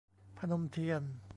[0.37, 1.03] พนมเทียน